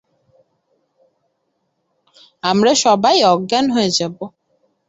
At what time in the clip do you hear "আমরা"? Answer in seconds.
2.43-2.71